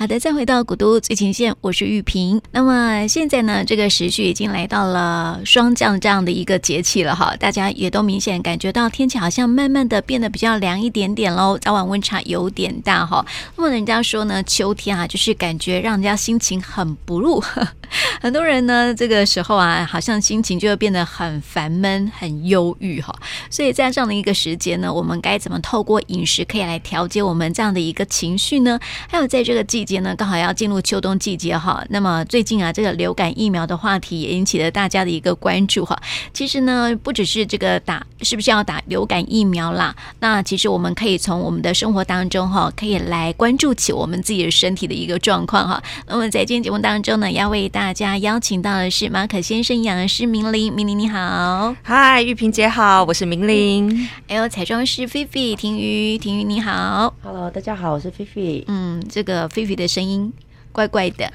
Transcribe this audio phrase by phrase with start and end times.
[0.00, 2.40] 好的，再回到古都最前线，我是玉萍。
[2.52, 13.22] 那么现在呢，这个时序已经来到了霜降这样的一个节气了哈，大家也都明显感觉到天气好像慢慢的变得比较凉一点点喽，早晚温差有点大哈。
[13.58, 17.38] 那么人家说呢，秋天啊，就是感觉让人家心情很不入，
[18.22, 23.14] 很多人呢这个时候啊，好像心情就会变得很烦闷、很忧郁哈。
[23.50, 28.80] 所以在这样的一个时节呢，我们该怎么透过饮食可以来调节我们这样的一个情绪呢？
[29.06, 30.00] 还有在这个季节。
[30.00, 31.84] 呢，刚好要进入秋冬季节哈。
[31.90, 36.00] 那么最近啊，这个流感疫苗的话题也引起了大家的一个关注哈。
[36.32, 45.82] 其实呢，不只是这个打是不是要打流感疫苗啦，那其实我们可以从我们的生活当中哈，可以来关注起我们自己的身体的一个状况哈。
[46.06, 54.08] 那么在今天节目当中呢，要为大家邀请到的是马可先生营养师明玲，明玲你好，嗨，玉萍姐好，我是明玲。
[54.28, 58.64] 还有彩妆师菲菲，婷瑜，婷瑜你好，Hello，大家好，我是菲菲。
[58.68, 60.32] 嗯，这个菲菲的声音
[60.72, 61.28] 怪怪的，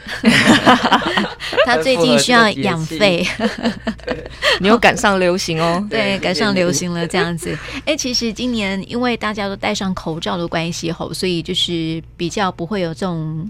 [1.66, 3.26] 他最近需要养肺。
[4.62, 5.86] 你又赶上流行哦？
[5.90, 7.58] 对，赶上流行了这样子。
[7.86, 13.50] 哎，其实今年因为大家都戴上口罩的关系吼，所以就是比较不会有这种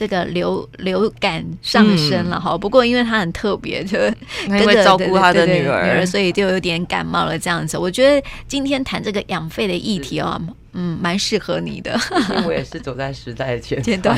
[0.00, 2.52] 这个流流感上升了哈。
[2.52, 3.98] 嗯、不过因为他很特别，就
[4.48, 7.76] 因为照顾他的女儿，所以就有点感冒了这样子。
[7.76, 10.40] 我觉得今天谈这个养肺的议题哦。
[10.72, 12.00] 嗯，蛮适合你的。
[12.30, 14.16] 因为我也是走在时代的前前端。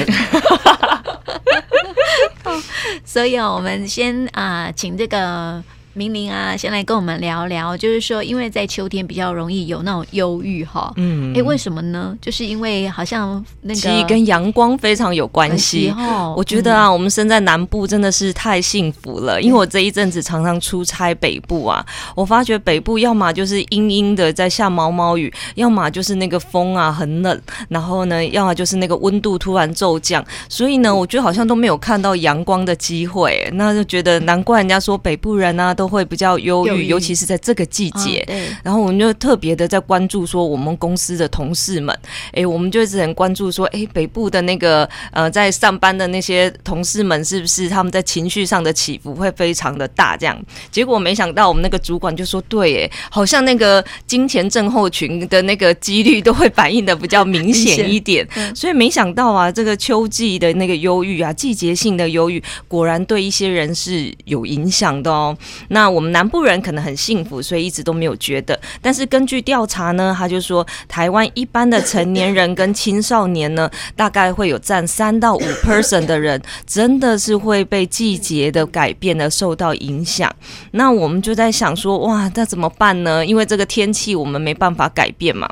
[3.04, 5.60] 所以哦，我们先啊、呃，请这个。
[5.94, 12.16] 明玲啊，先来跟我们聊聊，就是说，因为在秋天比较容易有那种忧郁哈，嗯，哎，为什么呢？
[12.18, 15.92] 就是因为好像那个其实跟阳光非常有关系。
[15.98, 35.81] 哦，我觉得啊，嗯、我们生在南部真的是太幸福了，因为我这一阵子常常出差北部啊，我发觉北部要么就是阴阴的在下毛毛雨，要么就是那个风啊很冷，然后呢，要么就是那个温度突然骤降，所以呢，我觉得好像都没有看到阳光的机会，那就觉得难怪人家说北部人啊都。
[35.82, 38.22] 都会比较忧郁，尤其是在这个季节。
[38.24, 41.92] 对，然后我们就特别的在关注说，我们公司的同事们，
[42.32, 50.16] 哎，我们就一直很关注说，哎，北部的那个呃，在上班的那些同事们，是不是他们在情绪上的起伏会非常的大？
[50.16, 58.24] 这样，结果没想到我们那个主管就说，对，哎，好像那个金钱症候群的那个几率都会反映的比较明显一点。
[58.54, 65.36] 所以没想到啊，这个秋季的那个忧郁啊，季节性的忧郁，果然对一些人是有影响的哦。
[65.72, 68.58] 那我们南部人可能很幸福，所以一直都没有觉得。
[68.82, 80.30] 但是根据调查呢，他就说，台湾一般的成年人跟青少年呢，大概会有占三到五 percent 的人，真的是会被季节的改变呢受到影响。
[80.72, 83.24] 那我们就在想说，哇，那怎么办呢？
[83.24, 85.48] 因为这个天气我们没办法改变嘛。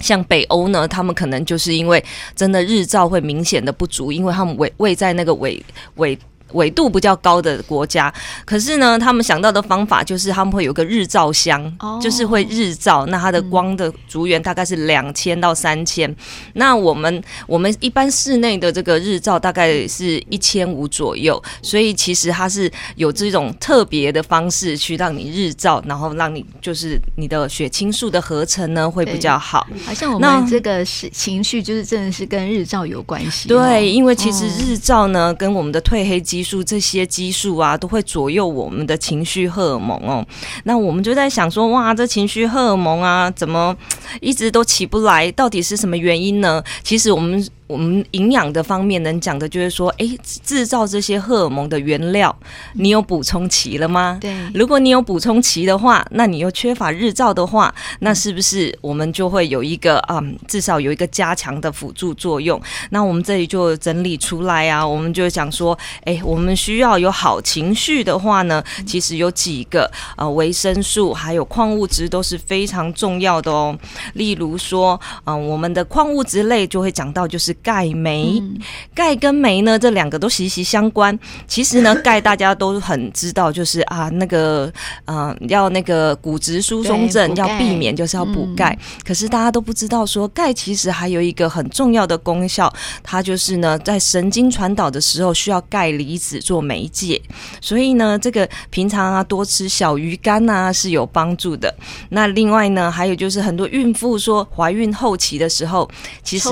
[0.00, 2.04] 像北欧呢，他们可能就是因为
[2.36, 5.64] 真的日照会明显的不足，因为他们位位在那个纬
[5.94, 6.18] 纬。
[6.52, 8.12] 纬度比较高的国家，
[8.44, 16.14] 可是呢，他们想到的方法就是他们会有个日照箱，哦、就是会日照，那它的光的族源大概是两千到三千。
[16.54, 29.66] 那我们我们一般室内的这个日照大概是一千五左右，所以其实它是有这种特别的方式去让你日照，然后让你就是你的血清素的合成呢会比较好。
[29.84, 33.48] 好像我们这个是情绪，就是真的是跟日照有关系。
[33.48, 40.26] 对，因为其实日照呢跟我们的褪黑激激素这些激素啊，都会左右我们的情绪荷尔蒙哦。
[40.64, 43.76] 那我们就在想说，哇，这情绪荷尔蒙啊，怎么
[44.22, 45.30] 一直都起不来？
[45.32, 46.64] 到底是什么原因呢？
[46.82, 47.46] 其实我们。
[47.70, 50.04] 我们营养的方面能讲的就是说，哎，
[50.42, 52.36] 制造这些荷尔蒙的原料，
[52.74, 54.18] 你有补充齐了吗？
[54.20, 62.60] 对，如果你有补充齐的话，那你又缺乏日照的话，那是不是我们就会有一个嗯，至少有一个加强的辅助作用？
[62.90, 73.78] 那我们这里就整理出来啊，我们就想说，哎，我们需要有好情绪的话呢，其实有几个呃维生素还有矿物质都是非常重要的哦。
[74.14, 77.54] 例如说，嗯、呃，我们的矿物质类就会讲到就是。
[77.62, 78.42] 钙、镁，
[78.94, 81.18] 钙跟镁呢，这两个都息息相关。
[81.46, 84.72] 其实呢， 钙大家都很知道，就是啊，那个
[85.04, 88.76] 呃，要那个骨质疏松症要避免，就是要补钙。
[88.80, 97.20] 嗯、可是大家都不知道说，钙其实还有一个很重要的功效，它就是呢，在神经传导的时候需要钙离子做媒介。
[97.60, 101.74] 所以呢，这个平常啊多吃小鱼干啊是有帮助的。
[102.10, 105.88] 那另外呢，还有就是很多孕妇说怀孕后期的时候，
[106.22, 106.48] 其实。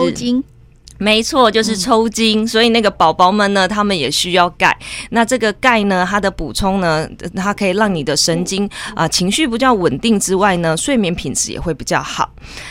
[0.99, 4.77] 没错，就是抽筋，嗯、所以那个宝宝们呢，他们也需要钙。
[5.11, 8.67] 那这个钙呢，它的补充呢，它可以让你的神经
[8.97, 12.29] 啊、呃、情绪比较稳定之外呢，睡眠品质也会比较好。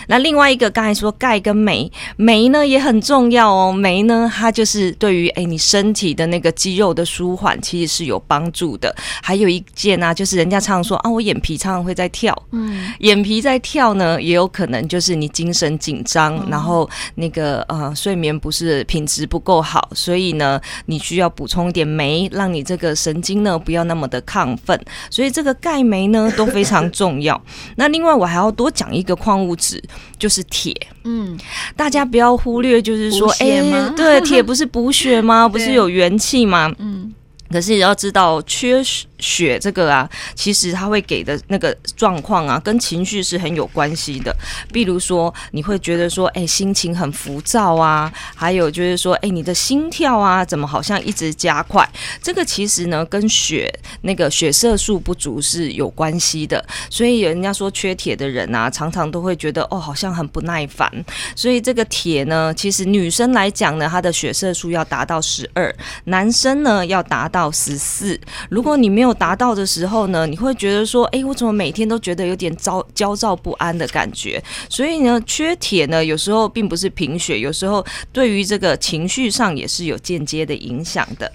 [0.07, 3.71] 那另外一个刚才说钙跟镁，镁呢也很重要哦。
[3.71, 8.94] 镁呢，它就是对于哎你身体的那个肌肉的舒缓，其实是有帮助的。
[9.24, 18.16] 还有一件呢、啊，就是人家常常说啊，我眼皮常常会在跳，嗯，眼皮在跳呢，也有可能就是你精神紧张，嗯、然后那个呃睡。
[18.17, 24.79] 眠不是品质不够好，所以呢，你需要补充一点镁，让你这个神经呢不要那么的亢奋。
[25.09, 27.39] 所以这个钙镁呢都非常重要。
[27.75, 29.81] 那另外我还要多讲一个矿物质，
[30.17, 30.75] 就是铁。
[31.03, 31.37] 嗯，
[31.75, 35.47] 大家不要忽略，就是说， 哎、欸，对，铁不是补血吗？
[35.49, 36.73] 不是有元气吗？
[36.79, 37.13] 嗯，
[37.51, 39.05] 可是也要知道缺失。
[39.19, 44.35] 血这个啊，其实它会给的那个状况啊，跟情绪是很有关系的。
[44.71, 51.87] 比如说，你会觉得说，哎，心情很浮躁啊，还有就是说，哎，你的心跳啊，怎么好像一直加快？
[52.21, 56.63] 这个其实呢，跟血那个血色素不足是有关系的。
[56.89, 60.91] 所以人家说缺铁的人啊，常常都会觉得哦，好像很不耐烦。
[61.35, 65.73] 所以这个铁呢，其实女生来讲呢，她的血色素要达到十二，
[66.05, 68.19] 男生呢要达到十四。
[68.49, 74.42] 如果你没有有达到的时候呢，你会觉得说，哎，我怎么每天都觉得有点焦焦躁不安的感觉？
[74.69, 81.31] 所以呢，缺铁呢，有时候并不是贫血，有时候对于这个情绪上也是有间接的影响的。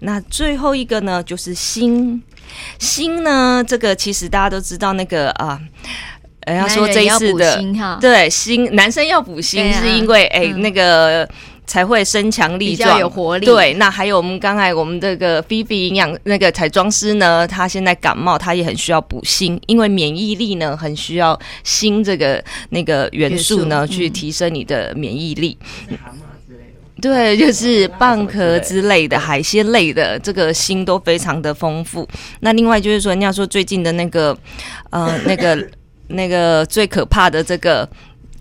[0.00, 2.22] 那最后一个呢，就是心，
[2.78, 5.60] 心呢，这个其实大家都知道，那个啊，
[6.46, 7.62] 人家说这一次的
[8.00, 11.28] 对心，男生要补心，是因为哎、嗯、那个。
[11.64, 13.46] 才会身强力壮，有活力。
[13.46, 25.56] 对，那还有我们刚才我们这个菲菲营养那个彩妆师呢，他现在感冒，他也很需要补锌，因为免疫力呢很需要锌这个那个元素呢去提升你的免疫力。
[25.88, 25.98] 嗯、
[27.00, 32.06] 对，就是蚌壳之类的海鲜类的，这个锌都非常的丰富。
[32.40, 34.36] 那另外就是说，人家说最近的那个
[34.90, 35.66] 呃那个
[36.08, 37.88] 那个最可怕的这个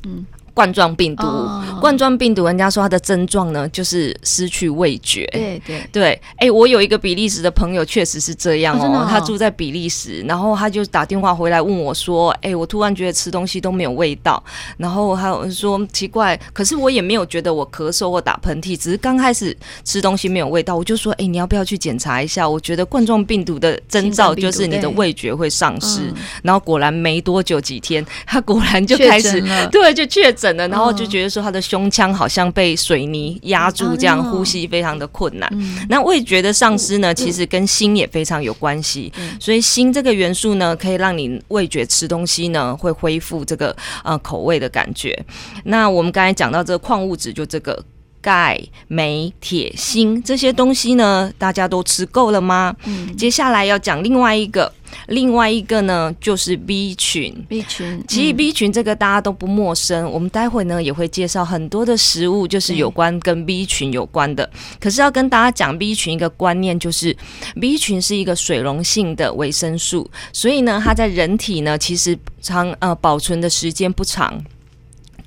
[0.06, 0.26] 嗯。
[0.54, 5.26] 冠状病毒，哦、冠状病毒，人家说它的症状呢，就是失去味觉。
[5.32, 8.86] 对对对，哎、欸，我有一个比利时的朋友，确实是这样哦。
[8.86, 14.42] 哦他住在比利时，然后他就打电话回来问我说：“哎、欸，我突然觉得吃东西都没有味道。”
[14.78, 20.76] 然后还有说奇怪，可是我也没有觉得我咳嗽或打喷嚏，只是刚开始吃东西没有味道。
[20.76, 26.02] 我就说：“哎、欸，你要不要去检查一下？”我觉得冠状病毒的征兆就是你的味觉会丧失。
[26.02, 26.14] 嗯、
[26.44, 35.50] 然后果然没多久几天，他果然就开始对，就确诊了，然后就觉得说他的胸腔好像被水泥压住，这样呼吸非常的困难。
[35.90, 39.12] 那味觉的丧失呢，其实跟锌也非常有关系。
[39.40, 45.18] 所以锌这个元素呢，可以让你味觉吃东西呢会恢复这个呃口味的感觉。
[45.66, 47.84] 那我们刚才讲到这个矿物质，就这个
[48.22, 52.76] 钙、镁、铁、锌这些东西呢，大家都吃够了吗？
[52.86, 54.72] 嗯接下来要讲另外一个。
[55.08, 57.34] 另外一个呢，就是 B 群。
[57.48, 60.04] B 群，其实 B 群这个大家都不陌生。
[60.04, 64.50] 嗯、我们待会呢也会介绍很多的食物，就是有关跟 B 群有关的。
[64.82, 67.16] 可是要跟大家讲 B 群一个观念，就是
[67.60, 74.44] B 群是一个水溶性的维生素，所以呢，它在人体呢其实长呃保存的时间不长。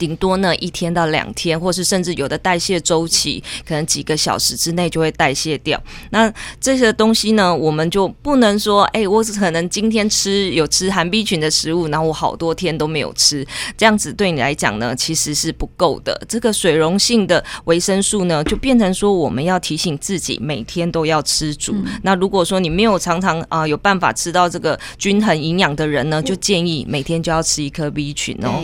[0.04, 5.82] 顶多呢一天到两天，或是甚至有的代谢周期可能几个小时之内就会代谢掉。
[6.10, 6.30] 那
[6.60, 13.46] 这些东西呢，我们就不能说，哎、欸，我可能今天吃有吃含 B 群的食物，然后我好多天都没有吃，
[13.78, 16.20] 这样子对你来讲呢，其实是不够的。
[16.28, 21.72] 这个水溶性的维生素呢，就变成说我们要提醒自己每天都要吃足。
[21.76, 28.62] 嗯、那如果说你没有常常啊、呃、有办法吃到这个均衡营养的人呢，就建议每天就要吃一颗 B 群哦。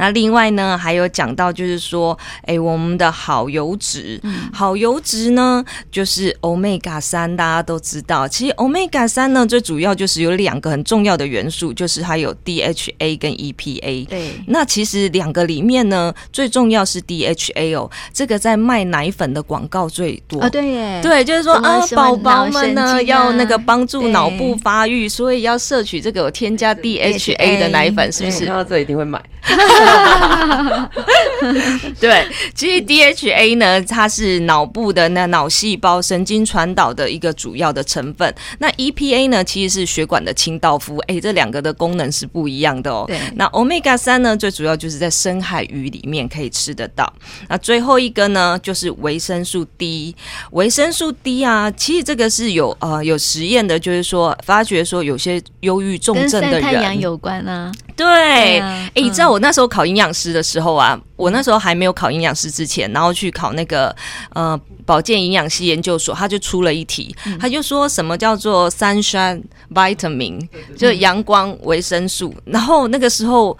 [0.00, 8.26] 那另外呢，还有讲到就是说，哎，我们的好油脂，嗯、好油脂呢，就是 Omega 三，大家都知道。
[8.26, 14.06] 其实 Omega 三呢，最主要就是有两个很重要的元素，就是它有 DHA 跟 EPA。
[14.06, 14.32] 对。
[14.46, 20.40] 那其实两个里面呢，最重要是 DHA 哦，这个在卖奶粉的广告最多。
[20.40, 21.00] 啊，对耶。
[21.02, 28.46] 对，就是说啊，宝宝们呢要那个帮助脑部发育，所以要摄取这个有添加 DHA 的奶粉，是不是？
[28.46, 29.20] 看到这一定会买。
[32.00, 38.32] 对，其实 DHA 呢，它是脑部的那脑细胞神经传导的一个主要的成分。
[38.58, 40.98] 那 EPA 呢，其实是血管的清道夫。
[41.08, 43.04] 哎，这两个的功能是不一样的哦。
[43.06, 43.18] 对。
[43.34, 47.12] 那 Omega 三呢，最主要就是在深海鱼里面可以吃得到。
[47.48, 50.14] 那最后一个呢，就是维生素 D。
[50.52, 57.72] 维生素 D 啊，其实这个是有呃有实验的，就是说发觉说有些忧郁重症的人，跟太阳有关啊。
[58.00, 63.94] 对，哎，你知道我那时候考营养师的时候啊，我那时候还没有考营养师之前，然后去考那个
[64.30, 69.42] 呃保健营养师研究所，他就出了一题，他就说什么叫做 sunshine
[69.74, 73.54] vitamin，就是阳光维生素，然后那个时候。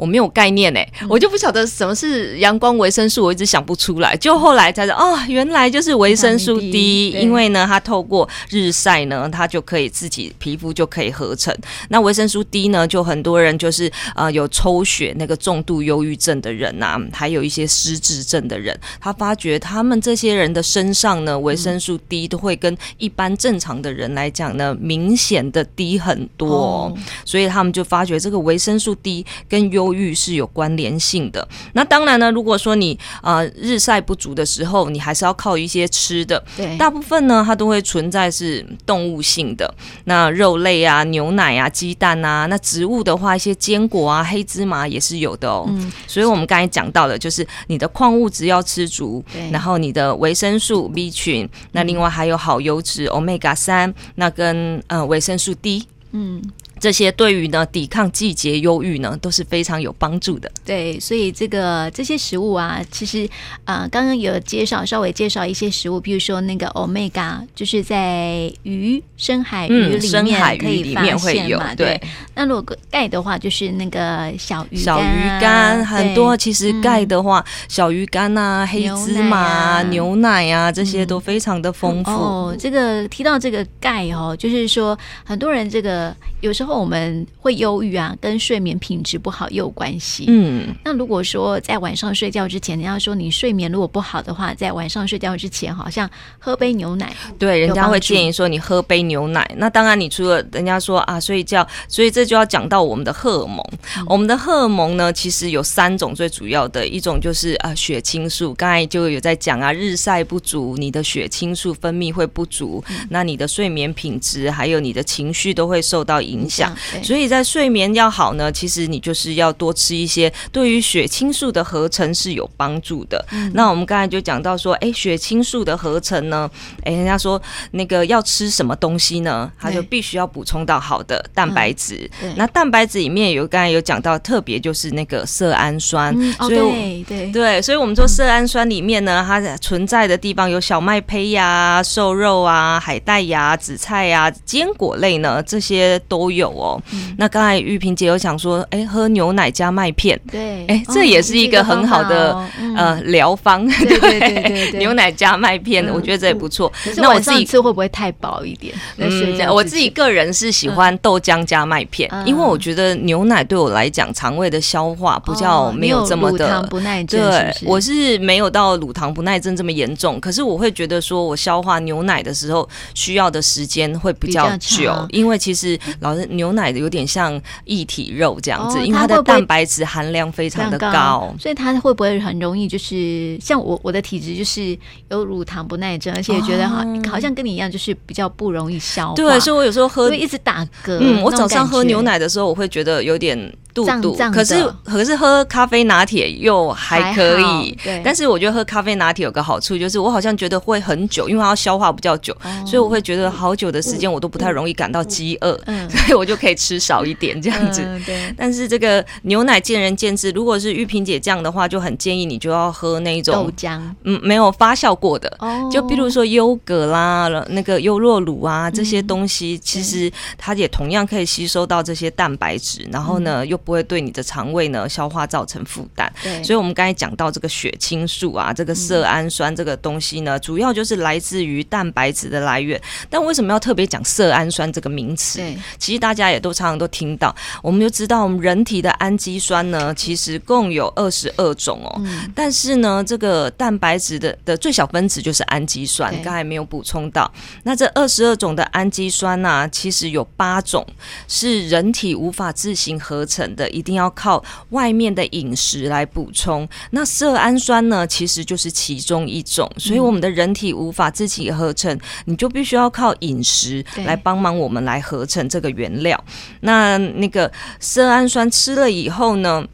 [0.00, 4.16] 我没有概念哎，我就不晓得什么是阳光维生素，我一直想不出来。
[4.16, 11.54] 就后来才知道，哦，原来就是维生素 D，因为呢，它透过日晒呢，它就可以自己皮肤就可以合成。
[11.90, 31.46] 那维生素 D 呢，就很多人就是呃有抽血那个重度忧郁症的人呐，还有一些失智症的人，他发觉他们这些人的身上呢，维生素 D 都会跟一般正常的人来讲呢，明显的低很多，所以他们就发觉这个维生素 D 跟忧忧郁是有关联性的。
[31.72, 36.42] 那当然呢，如果说你呃日晒不足的时候，你还是要靠一些吃的。
[36.56, 39.72] 对，大部分呢，它都会存在是动物性的，
[40.04, 42.46] 那肉类啊、牛奶啊、鸡蛋啊。
[42.46, 45.64] 那植物的话，一些坚果啊、黑芝麻也是有的哦。
[45.68, 56.40] 嗯，所以我们刚才讲到的，就是你的矿物质要吃足，对，然后你的维生素 B 群，那另外还有好油脂 Omega 三，那跟呃维生素 D，嗯。
[56.80, 60.50] 这些对于呢抵抗季节忧郁呢都是非常有帮助的。
[60.64, 63.28] 对，所以这个这些食物啊，其实
[63.64, 71.74] 啊、呃，刚刚有介绍，稍微介绍一些食物，比如说那个 Omega，就是在鱼深海鱼里面可以发现嘛。
[71.74, 72.02] 对，对，
[72.34, 76.34] 那如果钙的话，就是那个小鱼小鱼干很多。
[76.34, 82.10] 其实钙的话，嗯、小鱼干啊、黑芝麻、啊、牛奶啊这些都非常的丰富。
[82.10, 86.80] 哦，这个提到这个钙哦，就是说很多人这个有时候。
[86.80, 90.24] 我们会忧郁啊，跟睡眠品质不好也有关系。
[90.28, 99.46] 嗯，那如果说在晚上睡觉之前，人家说你睡眠如果不好的话，在晚上睡觉之前，好像喝杯牛奶，对，人家会建议说你喝杯牛奶。
[99.58, 103.62] 那当然，你除了人家说啊睡觉，所以这就要讲到我们的荷尔蒙。
[103.98, 108.54] 嗯、我们的荷尔蒙呢，其实有三种，最主要的一种就是啊血清素。
[108.54, 116.74] 刚才就有在讲啊，日晒不足，你的血清素分泌会不足，嗯、那你的睡眠品质还有你的情绪都会受到影响。
[117.02, 123.24] 所以在睡眠要好呢，其实你就是要多吃一些对于血清素的合成是有帮助的。
[123.32, 126.50] 嗯、那我们刚才就讲到说，哎，血清素的合成呢，
[126.84, 127.40] 哎，人家说
[127.72, 129.50] 那个要吃什么东西呢？
[129.58, 132.10] 它就必须要补充到好的蛋白质。
[132.22, 136.14] 嗯、那蛋白质里面有刚才有讲到，特别就是那个色氨酸。
[136.18, 146.50] 嗯、所以对对对，所以我们说色氨酸里面呢，它存在的地方有小麦胚呀、瘦肉啊、海带呀、紫菜呀、坚果类呢，这些都有。
[146.50, 152.36] 哦，嗯、那刚才玉萍姐有想说，哎，喝牛奶加麦片，对，哎，这也是一个很好的、
[152.76, 156.70] 呃疗方，对对对对， 牛奶加麦片，嗯、我觉得这也不错。
[156.96, 158.74] 那我自己吃会不会太饱一点？
[158.96, 167.20] 嗯，我自己个人是喜欢豆浆加麦片，嗯、因为我觉得牛奶对我来讲，肠胃的消化比较没有这么的、不耐症。
[167.20, 176.50] 对，我是没有到乳糖不耐症这么严重，可是我会觉得说我消化牛奶的时候需要的时间会比较久，因为其实老是牛。
[176.50, 184.76] 牛奶的有点像一体肉这样子，哦、因为它的蛋白质含量非常的高，高，所以它会不会很容易就是像我我的体质就是
[185.10, 189.14] 有乳糖不耐症，而且觉得好、哦、好像跟你一样，就是比较不容易消化。
[189.14, 190.98] 对，所以我有时候喝一直打嗝。
[191.00, 193.52] 嗯，我早上喝牛奶的时候，我会觉得有点。
[193.72, 198.02] 肚肚，可是可是喝咖啡拿铁又还可以，对。
[198.04, 207.82] 但是我觉得喝咖啡拿铁有个好处，就是我好像觉得会很久，因为它要消化比较久，哦、所以我会觉得好久的时间我都不太容易感到饥饿，嗯、所以我就可以吃少一点这样子。
[207.84, 208.34] 嗯、对。
[208.36, 232.80] 但是这个牛奶见仁见智，如果是玉萍姐这样的话，就很建议你就要喝那种豆浆，嗯，没有发酵过的，哦、就比如说优格啦、那个优酪乳啊这些东西，嗯、其实它也同样可以吸收到这些蛋白质，然后呢、嗯、又不会对你的肠肠胃呢，消化造成负担，对，所以我们刚才讲到这个血清素啊，这个色氨酸这个东西呢，嗯、主要就是来自于蛋白质的来源。
[233.10, 235.40] 但为什么要特别讲色氨酸这个名词？
[235.40, 242.00] 对，其实大家也都常常都听到，我们就知道我们人体的氨基酸呢，其实共有二十二种哦。
[242.04, 247.30] 嗯、但是呢，这个蛋白质的的最小分子就是氨基酸，刚才没有补充到。
[247.62, 250.86] 那这二十二种的氨基酸呢、啊，其实有八种
[251.28, 254.42] 是人体无法自行合成的，一定要靠。
[254.70, 266.22] 外面的饮食来补充，那色氨酸呢，其实就是其中一种，所以我们的人体无法自己合成，你就必须要靠饮食来帮忙我们来合成这个原料。
[266.60, 269.66] 那那个色氨酸吃了以后呢，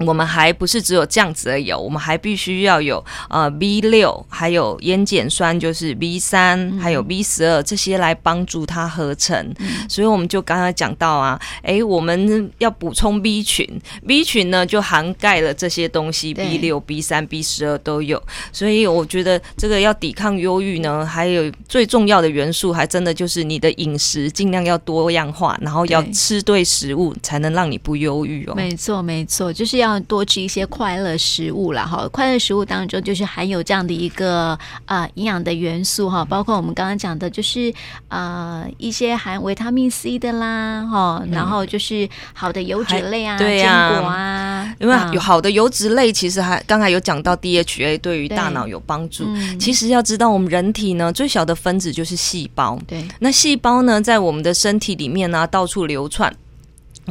[0.00, 9.34] 我们还不是只有这样子而已，我们还必须要有呃 B 六，还有烟碱酸就是 B 三，还有 B 十二这些来帮助它合成。
[9.58, 13.66] 嗯、所以我们就刚才讲到啊，哎，我们要补充 B 群
[14.06, 18.22] ，B 群呢就涵盖了这些东西，B 六、B 三、B 十二都有。
[18.52, 28.54] 所以我觉得这个要抵抗忧郁呢，还有最重要的元素，还真的就是你的饮食尽量要多样化，然后要吃对食物，才能让你不忧郁哦。
[28.54, 29.85] 没错，没错，就是要。
[29.86, 32.08] 要多吃一些快乐食物啦，哈！
[32.08, 37.72] 快乐食物当中就是含有这样的一个呃营养的元素哈，包括我们刚刚讲的，就是
[38.08, 49.24] 呃一些含维他命 C 的啦，哈、嗯，然后就是好的油脂类啊，对啊，坚果啊，因为有好的油脂类，其实还刚才有讲到 DHA 对于大脑有帮助。
[49.58, 56.34] 其实要知道，我们人体呢最小的分子就是细胞，对，那细胞呢在我们的身体里面呢、啊、到处流窜。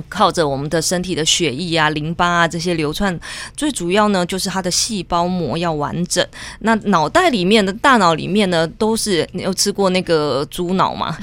[0.10, 3.18] 靠着我们的身体的血液啊、淋巴啊这些流窜，
[3.56, 6.26] 最主要呢就是它的细胞膜要完整。
[6.60, 11.18] 那脑袋里面的大脑里面呢，都是你有吃过那个 猪脑吗？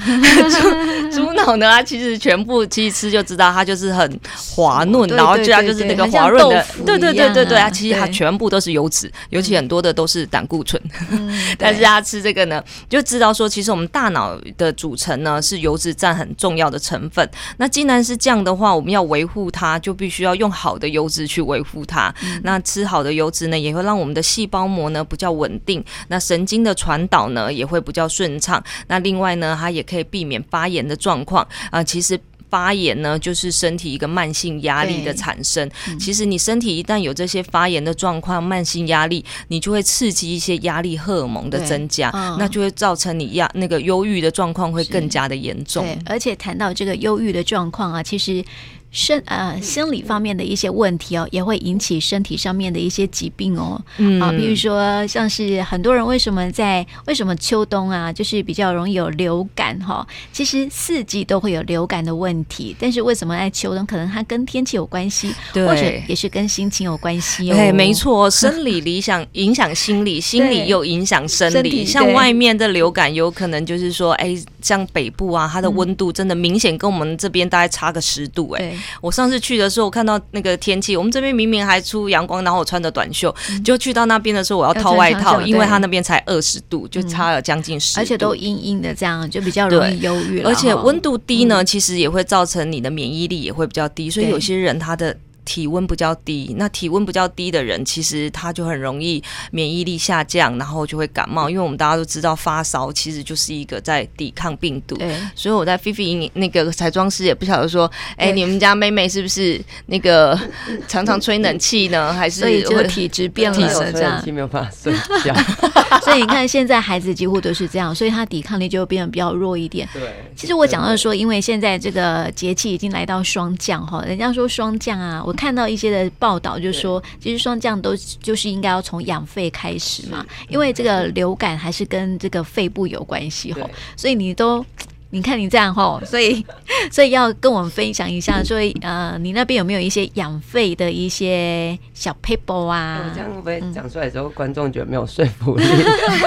[1.11, 4.19] 猪 猪脑呢，它其实全部其实吃就知道，它就是很
[4.51, 10.81] 滑嫩，然后就它就是那个滑润的，对对对对对，它其实它全部都是油脂，尤其很多的都是胆固醇。
[11.57, 17.27] 但是它吃这个呢，就知道说，其实我们大脑的组成呢是油脂占很重要的成分。
[17.57, 22.13] 那既然是这样的话，话我们要维护它，就必须要用好的油脂去维护它。
[22.23, 25.83] 嗯、那吃好的油脂呢，也会让我们的细胞膜呢比较稳定。
[26.07, 28.63] 那神经的传导呢也会比较顺畅。
[28.87, 31.83] 那另外呢，它也可以避免发炎的状况啊、呃。
[31.83, 32.17] 其实
[32.53, 35.67] 发炎呢，就是身体一个慢性压力的产生。
[35.87, 45.83] 嗯、其实你身体一旦有这些发炎的状况、慢性压力，你就会刺激一些压力荷尔蒙的增加，嗯、那就会造成你压那个忧郁的状况会更加的严重。
[45.83, 48.45] 对，而且谈到这个忧郁的状况啊，其实。
[48.93, 53.81] 身呃心理方面的一些问题哦，也会引起身体上面的一些疾病哦。
[53.97, 60.07] 嗯啊，比如说像是很多人为什么在为什么秋冬啊，就是比较容易有流感哈、哦？
[60.31, 63.83] 其实四季都会有流感的问题，但是为什么在秋冬？
[63.85, 67.55] 可能它跟天气有关系，对或者也是跟心情有关系哦。
[67.55, 71.69] 对，没错，生理理想影响心理，心理又影响生理。
[71.69, 78.77] 对像外面的流感，有可能就是说，哎，像北部啊，它的温度真的明显跟我们这边大概差个十度，哎。
[79.01, 90.41] 我上次去的时候，我看到那个天气，我们这边明明还出阳光，然后我穿着短袖，嗯、就去到那边的时候，我要套外套，因为它那边才二十度，就差了将近十度，而且都阴阴的，这样就比较容易忧郁。
[90.41, 95.15] 而且温度低呢，嗯、其实也会造成你的免疫力也会比较低，所以有些人他的。
[95.45, 101.49] 体温比较低，那体温比较低的人，其实他就很容易免疫力下降，然后就会感冒。
[101.49, 104.95] 因为我们大家都知道，发烧其实就是一个在抵抗病毒。
[104.95, 110.39] 对，所以我在菲菲那个彩妆师也不晓得说，哎，你们家妹妹是不是那个
[110.87, 112.11] 常常吹冷气呢？
[112.13, 114.23] 还是所以就体质变了这样？
[114.33, 115.35] 没有办法睡觉。
[116.01, 119.87] 所以你看，现在孩子几乎都是这样，所以他抵抗力就会变得比较弱一点。
[119.93, 120.01] 对，
[120.35, 125.32] 其实我讲到说，因为现在这个节气已经来到霜降哈，人家说霜降啊，我。
[125.35, 134.65] 看到一些的报道，就说其实霜降都就是应该要从养肺开始嘛，因为这个流感还是跟这个肺部有关系吼，所以你都
[135.09, 136.43] 你看你这样吼，所以
[136.91, 143.11] 所以要跟我们分享一下，所以呃，你那边有没有一些养肺的一些小 paper 啊？
[143.13, 145.63] 这样会不会讲出来之后，观众觉得没有说服力？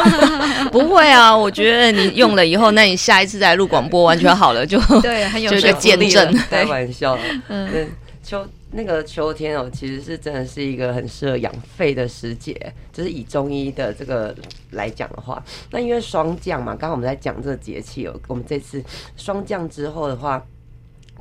[0.71, 6.33] 不会啊，我觉得你用了以后，那你下一次再录广播完全好了，就对，很有就见证。
[6.49, 7.88] 开玩笑，嗯，
[8.23, 8.47] 秋。
[8.72, 14.35] 那个秋天哦，其实是真的是一个很适合养肺的时节，就是以中医的这个
[14.72, 18.83] 来讲的话，那因为霜降嘛，刚刚我们在讲这个节气哦，我们这次
[19.16, 20.44] 霜降之后的话，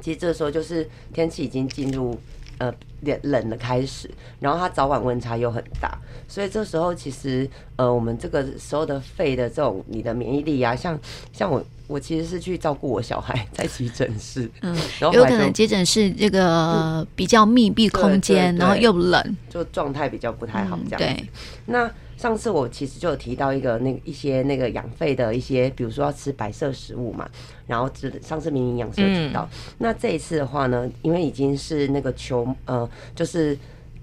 [0.01, 2.19] 其实这时候就是天气已经进入
[2.58, 5.95] 呃冷冷的开始，然后它早晚温差又很大，
[6.27, 10.99] 所以这时候其实呃我们这个时候的肺的这种你的免疫力啊，像
[11.31, 11.63] 像我。
[11.88, 21.21] 我其实是去照顾我小孩，在急诊室， 嗯，然后有可能急诊室这个比较密闭空间，然后又冷，就状态比较不太好，这样子。
[21.21, 21.30] 对，
[21.67, 27.30] 那上次我其实就有提到一个那一些那个养肺的一些，比如说要吃白色食物嘛，
[27.67, 27.88] 然后
[28.21, 33.56] 上次明明营养师有提到，那这一次的话呢，因为已经是那个秋，呃，就是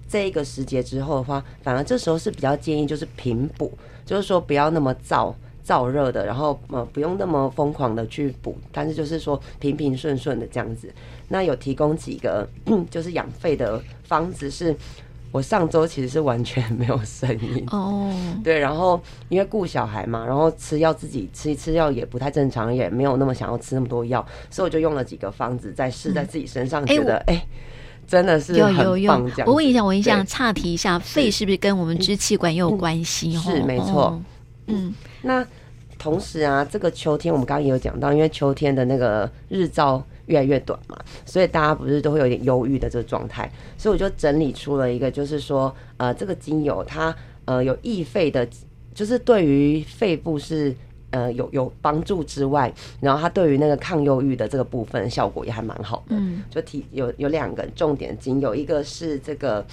[0.09, 5.35] 这一个时节之后的话，反而这时候是比较建议就是平补，就是说不要那么燥。
[5.65, 10.93] 燥热的，然后呃不用那么疯狂的去补，但是就是说平平顺顺的这样子。
[11.29, 12.49] 那有提供几个
[12.91, 14.75] 就是养肺的方子，是
[15.31, 18.13] 我上周其实是完全没有声音哦。
[18.45, 27.47] 对，然后因为顾小孩嘛，然后吃药自己吃一吃药也不太正常，也没有那么想要吃那么多药，所以我就用了几个方子在试在自己身上，觉得哎。
[28.05, 28.85] 真的是很棒。
[28.85, 33.33] 有有有，我问一下，我问一下，岔题一下，肺是不是跟我们支气管也有关系？
[33.39, 34.21] 是没错。
[34.67, 34.93] 嗯，
[35.23, 35.47] 那
[35.99, 48.49] 同时啊，这个秋天我们刚刚也有讲到，因为秋天的那个日照越来越短嘛，所以大家不是都会有点忧郁的这个状态，所以我就整理出了一个，就是说，呃，这个精油它呃有益肺的，
[48.93, 50.75] 就是对于肺部是
[51.11, 56.17] 呃有有帮助之外，然后它对于那个抗忧郁的这个部分效果也还蛮好的。
[56.17, 59.65] 嗯，就提有有两个重点精油，一个是这个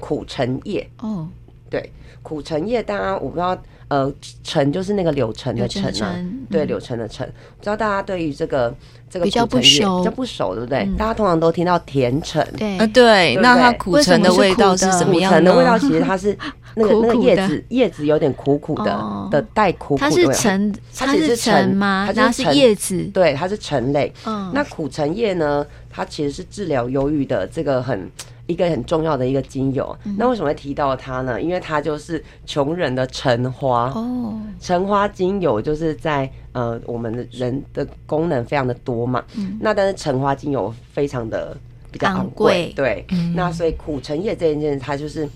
[0.00, 0.88] 苦橙叶。
[1.00, 1.28] 哦，
[1.70, 3.56] 对，苦橙叶，大家我不知道。
[3.88, 6.12] 呃，橙就是那个柳橙的橙啊，
[6.50, 7.24] 对，柳橙的橙。
[7.56, 8.74] 不知道大家对于这个
[9.08, 10.84] 这个比较不熟，比较不熟，对不对？
[10.98, 13.36] 大家通常都听到甜橙，对，对。
[13.36, 15.30] 那它苦橙的味道是什么样？
[15.30, 16.36] 苦橙的味道其实它是
[16.76, 20.00] 那个那个叶子叶子有点苦苦的的带苦苦的。
[20.00, 22.08] 它是橙，它是橙吗？
[22.14, 24.12] 它是叶子，对，它是橙类。
[24.52, 25.66] 那苦橙叶呢？
[25.90, 28.08] 它其实是治疗忧郁的这个很。
[28.48, 31.42] 一个很重要的一个精油，那为什么会提到它呢？
[31.42, 39.24] 因为它就是穷人的橙花哦，橙花精油就是在呃我们的人的功能非常的多嘛，
[39.58, 41.56] 那但是橙花精油非常的
[41.90, 45.28] 比较昂贵，对，那所以苦橙叶这一件它就是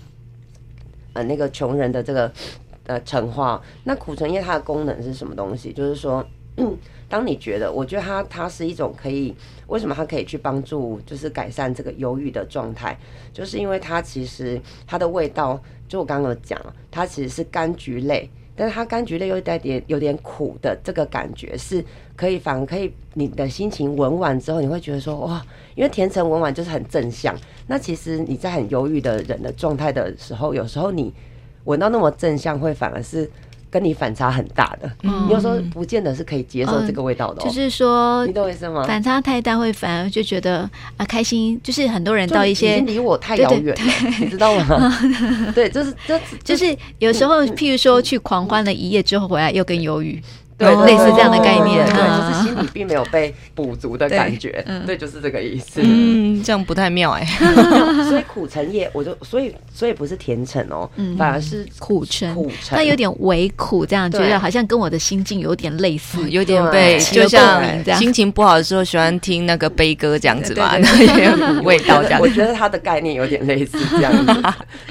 [1.13, 2.31] 呃那个穷人的这个
[2.85, 5.71] 呃成化，那苦橙叶它的功能是什么东西？
[5.71, 6.25] 就是说。
[7.07, 9.33] 当你觉得，我觉得它它是一种可以，
[9.67, 12.97] 为什么它可以去帮助，就是改善这个忧郁的状态，
[13.33, 16.59] 就是因为它其实它的味道，就我刚刚有讲，
[16.91, 21.83] 它其实是柑橘类，但是它柑橘类又带点有点苦的这个感觉，是
[22.15, 27.35] 可以反而可以你的心情闻完之后，你会觉得说哇，因为甜橙闻完就是很正向，
[27.67, 31.13] 那其实你在很忧郁的人的状态的时候，有时候你
[31.63, 33.29] 闻到那么正向，会反而是。
[33.71, 37.41] 跟你反差很大的，嗯、你有时候不见得是可以接受这个味道的。
[37.41, 38.83] 就是说，你懂我意思吗？
[38.83, 44.93] 反差太大会反而就觉得啊开心，就是很多人到一些离我太遥远对， 你知道吗？
[45.55, 50.21] 对，就是就就是有时候，譬如说去狂欢了一夜之后回来又更忧郁。
[50.61, 55.81] 对，类似这样的概念，对，就是心里并没有被补足的感觉，对，就是这个意思。
[55.83, 57.25] 嗯，这样不太妙哎。
[58.07, 67.61] 所以苦橙叶，我就所以所以不是甜橙哦，反而是苦橙，苦橙，它有点微苦，这样觉得好像跟我的心境有点类似，有点被，就像
[67.95, 71.03] 心情不好的时候喜欢听那个悲歌这样子嘛， 那
[71.57, 72.21] 有味道这样。
[72.21, 74.43] 我觉得它的概念有点类似这样子，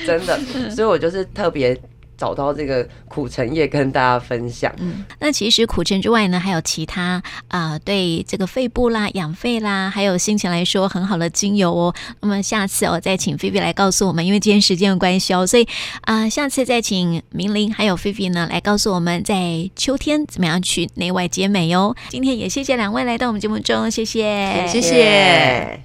[0.04, 0.38] 真的，
[0.70, 1.78] 所以我就是特别。
[2.20, 4.70] 找到这个苦橙叶跟大家分享。
[4.78, 11.94] 嗯，那其实苦橙之外呢，还有其他啊、呃，对这个肺部啦、养肺啦，还有心情来说很好的精油哦。
[12.20, 15.64] 那么下次我再请菲菲来告诉我们，因为今天时间的关系哦，所以
[16.02, 21.96] 啊、呃，下次再请明玲还有菲菲呢来告诉我们，在秋天怎么样去内外兼美哦。
[22.10, 25.78] 今天也谢谢两位来到我们节目中，谢谢，谢谢。